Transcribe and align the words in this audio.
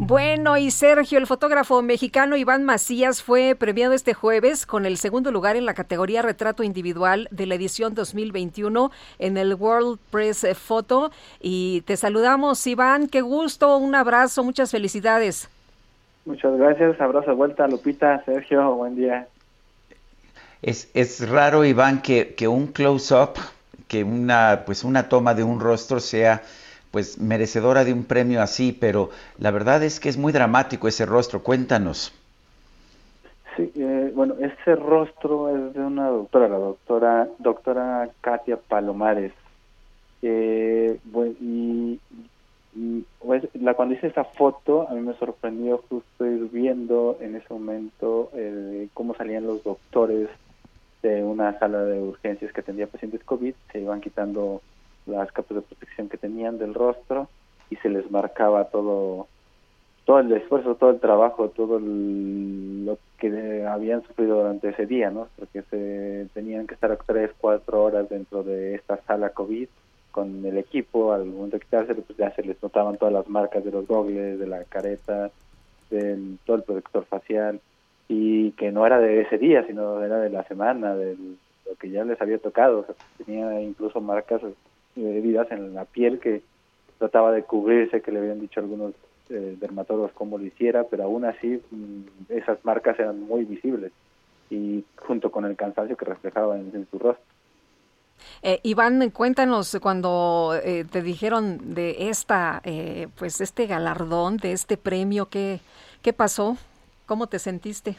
Bueno, 0.00 0.56
y 0.56 0.70
Sergio, 0.70 1.18
el 1.18 1.26
fotógrafo 1.26 1.82
mexicano 1.82 2.36
Iván 2.36 2.64
Macías 2.64 3.20
fue 3.20 3.56
premiado 3.58 3.94
este 3.94 4.14
jueves 4.14 4.64
con 4.64 4.86
el 4.86 4.96
segundo 4.96 5.32
lugar 5.32 5.56
en 5.56 5.66
la 5.66 5.74
categoría 5.74 6.22
Retrato 6.22 6.62
Individual 6.62 7.26
de 7.32 7.46
la 7.46 7.56
edición 7.56 7.96
2021 7.96 8.92
en 9.18 9.36
el 9.36 9.54
World 9.54 9.98
Press 10.12 10.46
Photo. 10.56 11.10
Y 11.40 11.80
te 11.80 11.96
saludamos, 11.96 12.64
Iván, 12.68 13.08
qué 13.08 13.22
gusto, 13.22 13.76
un 13.76 13.96
abrazo, 13.96 14.44
muchas 14.44 14.70
felicidades. 14.70 15.50
Muchas 16.24 16.56
gracias, 16.56 17.00
abrazo 17.00 17.30
de 17.30 17.36
vuelta, 17.36 17.66
Lupita, 17.66 18.22
Sergio, 18.24 18.76
buen 18.76 18.94
día. 18.94 19.26
Es, 20.62 20.92
es 20.94 21.28
raro, 21.28 21.64
Iván, 21.64 22.02
que, 22.02 22.36
que 22.36 22.46
un 22.46 22.68
close-up, 22.68 23.32
que 23.88 24.04
una, 24.04 24.62
pues 24.64 24.84
una 24.84 25.08
toma 25.08 25.34
de 25.34 25.42
un 25.42 25.58
rostro 25.58 25.98
sea 25.98 26.40
pues 26.90 27.18
merecedora 27.18 27.84
de 27.84 27.92
un 27.92 28.04
premio 28.04 28.42
así, 28.42 28.72
pero 28.72 29.10
la 29.38 29.50
verdad 29.50 29.82
es 29.82 30.00
que 30.00 30.08
es 30.08 30.16
muy 30.16 30.32
dramático 30.32 30.88
ese 30.88 31.06
rostro. 31.06 31.42
Cuéntanos. 31.42 32.12
Sí, 33.56 33.72
eh, 33.74 34.12
bueno, 34.14 34.34
ese 34.40 34.76
rostro 34.76 35.48
es 35.48 35.74
de 35.74 35.80
una 35.80 36.08
doctora, 36.08 36.48
la 36.48 36.58
doctora, 36.58 37.28
doctora 37.38 38.08
Katia 38.20 38.56
Palomares. 38.56 39.32
Eh, 40.22 40.98
y, 41.40 42.00
pues, 43.18 43.48
la, 43.54 43.74
cuando 43.74 43.94
hice 43.94 44.06
esa 44.06 44.24
foto, 44.24 44.88
a 44.88 44.94
mí 44.94 45.00
me 45.00 45.14
sorprendió 45.14 45.82
justo 45.88 46.26
ir 46.26 46.48
viendo 46.52 47.18
en 47.20 47.34
ese 47.34 47.52
momento 47.52 48.30
eh, 48.34 48.88
cómo 48.94 49.14
salían 49.14 49.46
los 49.46 49.64
doctores 49.64 50.28
de 51.02 51.24
una 51.24 51.58
sala 51.58 51.82
de 51.84 52.00
urgencias 52.00 52.52
que 52.52 52.60
atendía 52.60 52.86
pacientes 52.86 53.24
COVID, 53.24 53.54
se 53.72 53.80
iban 53.80 54.00
quitando 54.00 54.60
las 55.08 55.32
capas 55.32 55.56
de 55.56 55.62
protección 55.62 56.08
que 56.08 56.18
tenían 56.18 56.58
del 56.58 56.74
rostro 56.74 57.28
y 57.70 57.76
se 57.76 57.88
les 57.88 58.10
marcaba 58.10 58.64
todo 58.64 59.26
todo 60.08 60.20
el 60.20 60.32
esfuerzo, 60.32 60.74
todo 60.76 60.88
el 60.88 61.00
trabajo, 61.00 61.50
todo 61.50 61.78
lo 61.78 62.98
que 63.18 63.66
habían 63.66 64.02
sufrido 64.04 64.38
durante 64.38 64.70
ese 64.70 64.86
día, 64.86 65.10
¿no? 65.10 65.28
Porque 65.38 65.60
se 65.68 66.28
tenían 66.32 66.66
que 66.66 66.72
estar 66.72 66.96
tres, 67.06 67.30
cuatro 67.38 67.84
horas 67.84 68.08
dentro 68.08 68.42
de 68.42 68.74
esta 68.74 68.96
sala 69.02 69.28
COVID 69.28 69.68
con 70.10 70.46
el 70.46 70.56
equipo, 70.56 71.12
al 71.12 71.26
momento 71.26 71.58
de 71.58 71.60
quitarse, 71.60 71.94
pues 71.94 72.16
ya 72.16 72.34
se 72.34 72.42
les 72.42 72.62
notaban 72.62 72.96
todas 72.96 73.12
las 73.12 73.28
marcas 73.28 73.62
de 73.62 73.70
los 73.70 73.86
gogles, 73.86 74.38
de 74.38 74.46
la 74.46 74.64
careta, 74.64 75.30
del 75.90 76.38
todo 76.46 76.56
el 76.56 76.62
protector 76.62 77.04
facial, 77.04 77.60
y 78.08 78.52
que 78.52 78.72
no 78.72 78.86
era 78.86 78.98
de 79.00 79.20
ese 79.20 79.36
día, 79.36 79.66
sino 79.66 80.02
era 80.02 80.20
de 80.20 80.30
la 80.30 80.42
semana, 80.44 80.94
de 80.94 81.16
lo 81.16 81.74
que 81.78 81.90
ya 81.90 82.04
les 82.04 82.18
había 82.22 82.38
tocado, 82.38 82.80
o 82.80 82.84
sea, 82.86 82.94
tenía 83.22 83.60
incluso 83.60 84.00
marcas 84.00 84.40
heridas 85.06 85.50
en 85.50 85.74
la 85.74 85.84
piel 85.84 86.18
que 86.18 86.42
trataba 86.98 87.32
de 87.32 87.42
cubrirse, 87.42 88.02
que 88.02 88.12
le 88.12 88.18
habían 88.18 88.40
dicho 88.40 88.60
algunos 88.60 88.94
eh, 89.30 89.56
dermatólogos 89.60 90.12
cómo 90.12 90.38
lo 90.38 90.44
hiciera, 90.44 90.84
pero 90.84 91.04
aún 91.04 91.24
así 91.24 91.60
mm, 91.70 92.30
esas 92.30 92.64
marcas 92.64 92.98
eran 92.98 93.20
muy 93.20 93.44
visibles 93.44 93.92
y 94.50 94.84
junto 94.96 95.30
con 95.30 95.44
el 95.44 95.56
cansancio 95.56 95.96
que 95.96 96.04
reflejaba 96.04 96.56
en, 96.56 96.86
su 96.90 96.98
rostro. 96.98 97.24
Eh, 98.42 98.58
Iván, 98.62 99.10
cuéntanos 99.10 99.78
cuando 99.80 100.52
eh, 100.64 100.84
te 100.90 101.02
dijeron 101.02 101.74
de 101.74 102.08
esta, 102.08 102.60
eh, 102.64 103.08
pues 103.18 103.40
este 103.40 103.66
galardón, 103.66 104.38
de 104.38 104.52
este 104.52 104.76
premio, 104.76 105.26
¿qué, 105.26 105.60
¿qué 106.02 106.12
pasó? 106.12 106.56
¿Cómo 107.06 107.26
te 107.26 107.38
sentiste? 107.38 107.96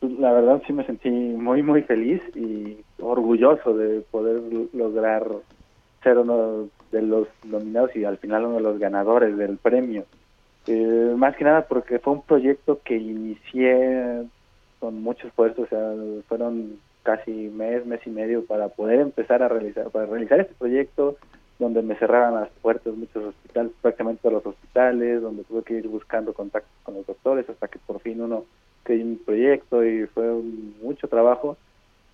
Pues, 0.00 0.12
la 0.18 0.32
verdad 0.32 0.62
sí 0.66 0.72
me 0.72 0.84
sentí 0.84 1.10
muy, 1.10 1.62
muy 1.62 1.82
feliz 1.82 2.20
y 2.34 2.78
orgulloso 3.00 3.74
de 3.74 4.00
poder 4.10 4.42
lograr 4.72 5.26
ser 6.02 6.18
uno 6.18 6.68
de 6.90 7.02
los 7.02 7.28
nominados 7.44 7.94
y 7.96 8.04
al 8.04 8.18
final 8.18 8.46
uno 8.46 8.56
de 8.56 8.62
los 8.62 8.78
ganadores 8.78 9.36
del 9.36 9.56
premio. 9.56 10.04
Eh, 10.66 11.14
más 11.16 11.36
que 11.36 11.44
nada 11.44 11.66
porque 11.66 11.98
fue 11.98 12.12
un 12.12 12.22
proyecto 12.22 12.80
que 12.84 12.96
inicié 12.96 14.24
con 14.78 15.02
mucho 15.02 15.26
esfuerzo, 15.26 15.62
o 15.62 15.66
sea, 15.66 15.92
fueron 16.28 16.78
casi 17.02 17.30
mes, 17.30 17.84
mes 17.86 18.00
y 18.06 18.10
medio 18.10 18.44
para 18.44 18.68
poder 18.68 19.00
empezar 19.00 19.42
a 19.42 19.48
realizar, 19.48 19.90
para 19.90 20.06
realizar 20.06 20.40
este 20.40 20.54
proyecto 20.54 21.16
donde 21.58 21.82
me 21.82 21.94
cerraban 21.96 22.34
las 22.34 22.48
puertas 22.60 22.94
muchos 22.94 23.24
hospitales, 23.24 23.72
prácticamente 23.80 24.22
todos 24.22 24.34
los 24.34 24.46
hospitales, 24.46 25.22
donde 25.22 25.44
tuve 25.44 25.62
que 25.62 25.74
ir 25.74 25.88
buscando 25.88 26.32
contactos 26.32 26.72
con 26.82 26.94
los 26.94 27.06
doctores 27.06 27.48
hasta 27.48 27.68
que 27.68 27.78
por 27.78 28.00
fin 28.00 28.20
uno 28.20 28.44
creó 28.82 29.04
un 29.04 29.20
proyecto 29.24 29.84
y 29.84 30.06
fue 30.06 30.32
mucho 30.82 31.06
trabajo 31.08 31.56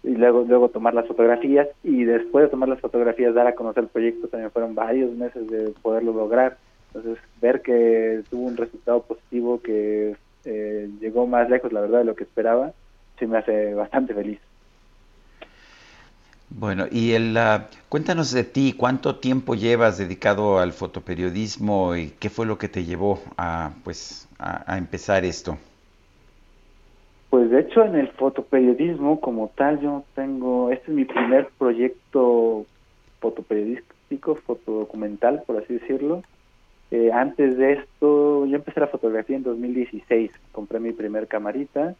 y 0.02 0.14
luego 0.14 0.44
luego 0.46 0.68
tomar 0.68 0.94
las 0.94 1.06
fotografías 1.06 1.68
y 1.82 2.04
después 2.04 2.44
de 2.44 2.50
tomar 2.50 2.68
las 2.68 2.80
fotografías 2.80 3.34
dar 3.34 3.46
a 3.46 3.54
conocer 3.54 3.84
el 3.84 3.90
proyecto 3.90 4.28
también 4.28 4.50
fueron 4.50 4.74
varios 4.74 5.12
meses 5.14 5.48
de 5.48 5.72
poderlo 5.82 6.12
lograr. 6.12 6.56
Entonces 6.88 7.22
ver 7.40 7.62
que 7.62 8.22
tuvo 8.30 8.46
un 8.46 8.56
resultado 8.56 9.02
positivo 9.02 9.60
que 9.60 10.16
eh, 10.44 10.90
llegó 11.00 11.26
más 11.26 11.50
lejos 11.50 11.72
la 11.72 11.80
verdad 11.80 11.98
de 11.98 12.04
lo 12.04 12.14
que 12.14 12.24
esperaba 12.24 12.72
sí 13.18 13.26
me 13.26 13.38
hace 13.38 13.74
bastante 13.74 14.14
feliz. 14.14 14.38
Bueno 16.50 16.86
y 16.90 17.12
el 17.12 17.36
cuéntanos 17.88 18.32
de 18.32 18.44
ti 18.44 18.74
cuánto 18.76 19.16
tiempo 19.16 19.54
llevas 19.54 19.98
dedicado 19.98 20.60
al 20.60 20.72
fotoperiodismo 20.72 21.96
y 21.96 22.10
qué 22.18 22.30
fue 22.30 22.46
lo 22.46 22.56
que 22.56 22.68
te 22.68 22.84
llevó 22.84 23.20
a 23.36 23.72
pues 23.84 24.28
a 24.38 24.78
empezar 24.78 25.24
esto 25.24 25.58
pues 27.30 27.50
de 27.50 27.60
hecho 27.60 27.84
en 27.84 27.94
el 27.94 28.08
fotoperiodismo 28.08 29.20
como 29.20 29.48
tal 29.48 29.80
yo 29.80 30.04
tengo, 30.14 30.70
este 30.70 30.90
es 30.90 30.96
mi 30.96 31.04
primer 31.04 31.48
proyecto 31.58 32.64
fotoperiodístico, 33.20 34.36
fotodocumental 34.36 35.42
por 35.46 35.58
así 35.58 35.74
decirlo. 35.74 36.22
Eh, 36.90 37.10
antes 37.12 37.58
de 37.58 37.74
esto 37.74 38.46
yo 38.46 38.56
empecé 38.56 38.80
la 38.80 38.86
fotografía 38.86 39.36
en 39.36 39.42
2016, 39.42 40.30
compré 40.52 40.80
mi 40.80 40.92
primer 40.92 41.26
camarita 41.26 41.94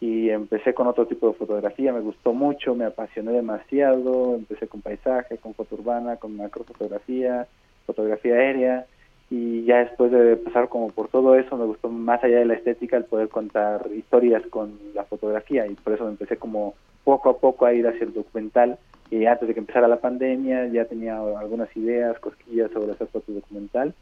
y 0.00 0.30
empecé 0.30 0.74
con 0.74 0.88
otro 0.88 1.06
tipo 1.06 1.28
de 1.28 1.34
fotografía, 1.34 1.92
me 1.92 2.00
gustó 2.00 2.32
mucho, 2.32 2.74
me 2.74 2.84
apasioné 2.84 3.30
demasiado, 3.30 4.34
empecé 4.34 4.66
con 4.66 4.80
paisaje, 4.80 5.38
con 5.38 5.54
foto 5.54 5.76
urbana, 5.76 6.16
con 6.16 6.36
macrofotografía, 6.36 7.46
fotografía 7.86 8.34
aérea 8.34 8.86
y 9.30 9.64
ya 9.64 9.78
después 9.78 10.12
de 10.12 10.36
pasar 10.36 10.68
como 10.68 10.90
por 10.90 11.08
todo 11.08 11.34
eso 11.36 11.56
me 11.56 11.64
gustó 11.64 11.88
más 11.88 12.22
allá 12.22 12.38
de 12.38 12.44
la 12.44 12.54
estética 12.54 12.96
el 12.96 13.04
poder 13.04 13.28
contar 13.28 13.88
historias 13.94 14.42
con 14.48 14.78
la 14.94 15.04
fotografía 15.04 15.66
y 15.66 15.74
por 15.74 15.94
eso 15.94 16.04
me 16.04 16.10
empecé 16.10 16.36
como 16.36 16.74
poco 17.04 17.30
a 17.30 17.38
poco 17.38 17.66
a 17.66 17.72
ir 17.72 17.86
hacia 17.86 18.04
el 18.04 18.12
documental 18.12 18.78
y 19.10 19.24
antes 19.26 19.48
de 19.48 19.54
que 19.54 19.60
empezara 19.60 19.88
la 19.88 20.00
pandemia 20.00 20.66
ya 20.68 20.84
tenía 20.86 21.18
algunas 21.18 21.74
ideas, 21.76 22.18
cosquillas 22.18 22.70
sobre 22.72 22.92
hacer 22.92 23.06
foto 23.08 23.32
documental 23.32 23.94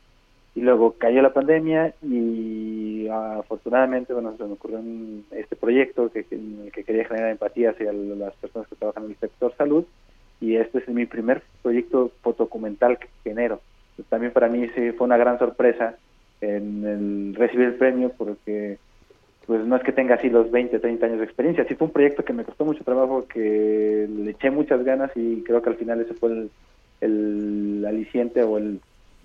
y 0.55 0.61
luego 0.61 0.97
cayó 0.99 1.23
la 1.23 1.33
pandemia 1.33 1.95
y 2.03 3.07
afortunadamente 3.09 4.13
bueno 4.13 4.37
se 4.37 4.45
me 4.45 4.53
ocurrió 4.53 4.81
este 5.31 5.55
proyecto 5.55 6.11
que, 6.11 6.25
que 6.25 6.85
quería 6.85 7.05
generar 7.05 7.31
empatía 7.31 7.71
hacia 7.71 7.93
las 7.93 8.35
personas 8.35 8.69
que 8.69 8.77
trabajan 8.77 9.05
en 9.05 9.11
el 9.11 9.17
sector 9.17 9.55
salud 9.57 9.85
y 10.41 10.57
este 10.57 10.79
es 10.79 10.89
mi 10.89 11.07
primer 11.07 11.43
proyecto 11.63 12.11
fotodocumental 12.23 12.99
que 12.99 13.09
genero 13.23 13.61
también 14.09 14.33
para 14.33 14.49
mí 14.49 14.69
sí 14.75 14.93
fue 14.93 15.07
una 15.07 15.17
gran 15.17 15.39
sorpresa 15.39 15.97
en 16.41 16.85
el 16.85 17.35
recibir 17.35 17.69
el 17.69 17.75
premio 17.75 18.13
porque 18.17 18.79
pues 19.47 19.65
no 19.67 19.77
es 19.77 19.83
que 19.83 19.93
tenga 19.93 20.15
así 20.15 20.31
los 20.31 20.51
20, 20.51 20.79
30 20.79 21.07
años 21.07 21.19
de 21.19 21.25
experiencia, 21.25 21.65
sí 21.67 21.75
fue 21.75 21.89
un 21.89 21.93
proyecto 21.93 22.25
que 22.25 22.33
me 22.33 22.45
costó 22.45 22.65
mucho 22.65 22.85
trabajo, 22.85 23.27
que 23.27 24.09
le 24.09 24.31
eché 24.31 24.51
muchas 24.51 24.85
ganas 24.85 25.11
y 25.17 25.43
creo 25.43 25.61
que 25.63 25.71
al 25.71 25.77
final 25.77 26.01
ese 26.01 26.15
fue 26.15 26.49
el, 27.01 27.85
aliciente 27.87 28.43
o 28.45 28.59
el, 28.59 28.81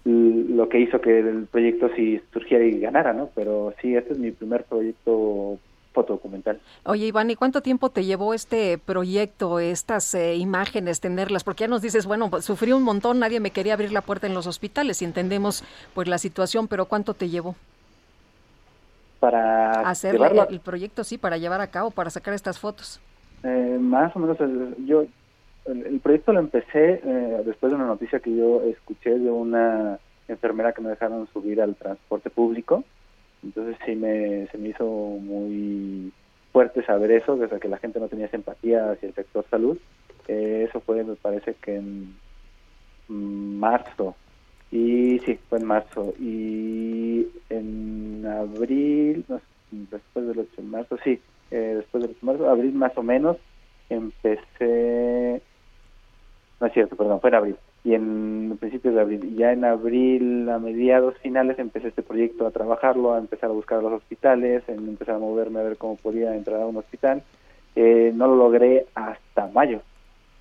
lo 0.06 0.68
que 0.70 0.80
hizo 0.80 1.00
que 1.00 1.20
el 1.20 1.46
proyecto 1.46 1.90
sí 1.96 2.20
surgiera 2.34 2.66
y 2.66 2.80
ganara, 2.80 3.14
¿no? 3.14 3.30
Pero 3.36 3.74
sí, 3.82 3.96
este 3.96 4.14
es 4.14 4.20
mi 4.20 4.32
primer 4.32 4.64
proyecto 4.64 5.60
fotodocumental. 5.98 6.60
Oye, 6.84 7.08
Iván, 7.08 7.32
¿y 7.32 7.36
cuánto 7.36 7.62
tiempo 7.62 7.90
te 7.90 8.06
llevó 8.06 8.36
este 8.36 8.78
proyecto, 8.78 9.60
estas 9.60 10.14
eh, 10.14 10.36
imágenes, 10.36 11.00
tenerlas? 11.00 11.44
Porque 11.44 11.64
ya 11.64 11.68
nos 11.68 11.82
dices, 11.82 12.06
bueno, 12.06 12.30
pues, 12.30 12.46
sufrí 12.46 12.72
un 12.72 12.84
montón, 12.84 13.18
nadie 13.18 13.40
me 13.40 13.50
quería 13.50 13.74
abrir 13.74 13.92
la 13.92 14.02
puerta 14.02 14.28
en 14.28 14.36
los 14.36 14.46
hospitales 14.46 15.02
y 15.02 15.06
entendemos 15.06 15.64
pues 15.96 16.08
la 16.08 16.20
situación, 16.20 16.68
pero 16.68 16.86
¿cuánto 16.86 17.16
te 17.16 17.30
llevó? 17.30 17.56
Para 19.20 19.72
hacer 19.90 20.20
el, 20.50 20.60
proyecto, 20.60 21.04
sí, 21.04 21.18
para 21.18 21.38
llevar 21.38 21.62
a 21.62 21.68
cabo, 21.68 21.90
para 21.90 22.12
sacar 22.12 22.36
estas 22.36 22.60
fotos. 22.60 23.00
Eh, 23.44 23.78
más 23.82 24.16
o 24.16 24.20
menos, 24.20 24.38
yo 24.86 25.06
el, 25.66 26.00
proyecto 26.00 26.32
lo 26.32 26.40
empecé 26.40 27.02
eh, 27.04 27.42
después 27.44 27.72
de 27.72 27.76
una 27.76 27.88
noticia 27.88 28.20
que 28.20 28.36
yo 28.36 28.62
escuché 28.62 29.18
de 29.18 29.32
una 29.32 29.98
enfermera 30.28 30.74
que 30.74 30.84
no 30.84 30.90
dejaron 30.90 31.28
subir 31.34 31.60
al 31.60 31.76
transporte 31.76 32.30
público. 32.30 32.84
Entonces 33.48 33.78
sí 33.86 33.96
me, 33.96 34.46
se 34.48 34.58
me 34.58 34.70
hizo 34.70 34.86
muy 34.86 36.12
fuerte 36.52 36.84
saber 36.84 37.12
eso, 37.12 37.38
desde 37.38 37.62
que 37.62 37.70
la 37.70 37.78
gente 37.78 38.00
no 38.00 38.10
tenía 38.10 38.28
simpatía 38.28 38.92
hacia 38.92 39.08
el 39.08 39.16
sector 39.16 39.46
salud. 39.50 39.78
Eh, 40.28 40.66
eso 40.68 40.82
fue, 40.82 41.02
me 41.06 41.16
parece 41.16 41.54
que 41.54 41.78
en 41.78 42.14
marzo. 43.08 44.16
Y 44.70 45.20
sí, 45.20 45.40
fue 45.48 45.60
en 45.60 45.66
marzo. 45.66 46.14
Y 46.20 47.26
en 47.50 48.26
abril, 48.26 49.24
después 49.72 50.28
del 50.28 50.40
8 50.40 50.50
de 50.58 50.64
marzo, 50.64 50.98
sí, 51.06 51.22
eh, 51.52 51.74
después 51.78 52.02
del 52.02 52.12
8 52.12 52.20
de 52.22 52.26
marzo, 52.26 52.50
abril 52.50 52.74
más 52.74 52.98
o 52.98 53.04
menos, 53.04 53.38
empecé, 53.90 55.42
no 56.60 56.68
es 56.68 56.74
cierto, 56.74 56.98
perdón, 56.98 57.22
fue 57.22 57.30
en 57.30 57.36
abril, 57.36 57.58
y 57.88 57.94
en 57.94 58.58
principios 58.60 58.96
de 58.96 59.00
abril, 59.00 59.38
ya 59.38 59.54
en 59.54 59.64
abril, 59.64 60.50
a 60.50 60.60
mediados 60.60 61.18
finales, 61.20 61.58
empecé 61.58 61.88
este 61.88 62.04
proyecto 62.04 62.46
a 62.46 62.52
trabajarlo, 62.52 63.14
a 63.14 63.18
empezar 63.18 63.50
a 63.50 63.54
buscar 63.54 63.82
los 63.82 63.94
hospitales, 63.94 64.62
a 64.68 64.74
empezar 64.74 65.16
a 65.16 65.20
moverme 65.20 65.62
a 65.62 65.64
ver 65.64 65.78
cómo 65.78 65.96
podía 65.96 66.36
entrar 66.36 66.62
a 66.62 66.66
un 66.66 66.76
hospital. 66.76 67.24
Eh, 67.78 68.12
no 68.14 68.28
lo 68.28 68.36
logré 68.36 68.88
hasta 68.94 69.48
mayo. 69.54 69.78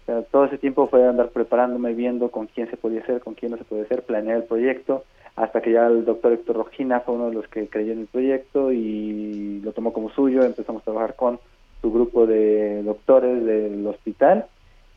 O 0.03 0.07
sea, 0.07 0.23
todo 0.23 0.47
ese 0.47 0.59
tiempo 0.59 0.89
fue 0.89 1.07
andar 1.07 1.29
preparándome, 1.29 1.95
viendo 1.95 2.33
con 2.33 2.49
quién 2.49 2.69
se 2.69 2.77
podía 2.77 3.03
hacer, 3.03 3.21
con 3.21 3.35
quién 3.35 3.53
no 3.53 3.59
se 3.59 3.65
podía 3.65 3.85
hacer, 3.85 4.03
planear 4.03 4.39
el 4.39 4.45
proyecto, 4.45 5.05
hasta 5.37 5.61
que 5.61 5.71
ya 5.71 5.87
el 5.87 6.05
doctor 6.05 6.33
Héctor 6.33 6.57
Rojina 6.57 6.99
fue 6.99 7.15
uno 7.15 7.29
de 7.29 7.35
los 7.35 7.47
que 7.47 7.69
creyó 7.69 7.93
en 7.93 8.01
el 8.01 8.07
proyecto 8.09 8.73
y 8.73 9.61
lo 9.61 9.71
tomó 9.71 9.93
como 9.93 10.11
suyo, 10.11 10.43
empezamos 10.43 10.83
a 10.83 10.87
trabajar 10.87 11.15
con 11.15 11.39
su 11.81 11.93
grupo 11.93 12.27
de 12.27 12.83
doctores 12.83 13.45
del 13.45 13.87
hospital 13.87 14.47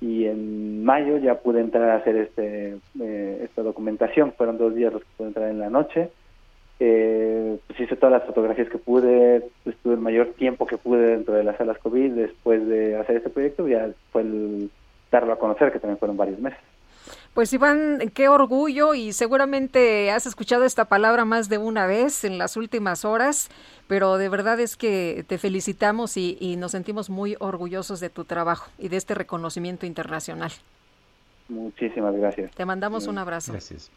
y 0.02 0.26
en 0.26 0.84
mayo 0.84 1.18
ya 1.18 1.36
pude 1.36 1.60
entrar 1.60 1.90
a 1.90 1.98
hacer 1.98 2.16
este 2.16 2.78
eh, 3.00 3.42
esta 3.44 3.62
documentación, 3.62 4.34
fueron 4.34 4.58
dos 4.58 4.76
días 4.76 4.94
los 4.94 5.04
que 5.04 5.10
pude 5.18 5.28
entrar 5.28 5.50
en 5.50 5.60
la 5.60 5.70
noche, 5.70 6.10
eh, 6.80 7.60
pues 7.68 7.80
hice 7.82 7.98
todas 7.98 8.14
las 8.14 8.24
fotografías 8.24 8.70
que 8.70 8.78
pude, 8.78 9.50
estuve 9.66 9.96
el 9.96 10.00
mayor 10.00 10.28
tiempo 10.38 10.66
que 10.66 10.78
pude 10.78 11.08
dentro 11.08 11.34
de 11.34 11.44
las 11.44 11.58
salas 11.58 11.78
COVID. 11.80 12.14
Después 12.14 12.66
de 12.68 12.96
hacer 12.96 13.18
este 13.18 13.30
proyecto, 13.30 13.68
ya 13.68 13.90
fue 14.12 14.22
el 14.22 14.72
darlo 15.12 15.34
a 15.34 15.40
conocer, 15.40 15.72
que 15.72 15.80
también 15.80 15.98
fueron 15.98 16.18
varios 16.18 16.40
meses. 16.40 16.60
Pues 17.34 17.54
Iván, 17.54 18.12
qué 18.14 18.28
orgullo 18.28 18.96
y 18.96 19.14
seguramente 19.14 20.12
has 20.12 20.26
escuchado 20.26 20.66
esta 20.66 20.86
palabra 20.86 21.26
más 21.26 21.48
de 21.48 21.58
una 21.58 21.86
vez 21.86 22.24
en 22.24 22.38
las 22.38 22.58
últimas 22.58 23.06
horas, 23.06 23.50
pero 23.88 24.18
de 24.18 24.30
verdad 24.30 24.60
es 24.60 24.76
que 24.76 25.24
te 25.28 25.38
felicitamos 25.38 26.18
y, 26.18 26.56
nos 26.58 26.72
sentimos 26.72 27.10
muy 27.10 27.38
orgullosos 27.40 28.00
de 28.00 28.10
tu 28.10 28.26
trabajo 28.26 28.70
y 28.78 28.90
de 28.90 28.98
este 28.98 29.14
reconocimiento 29.14 29.86
internacional. 29.86 30.52
Muchísimas 31.48 32.16
gracias. 32.16 32.52
Te 32.52 32.66
mandamos 32.66 33.08
un 33.08 33.18
abrazo. 33.18 33.54
Gracias. 33.54 33.92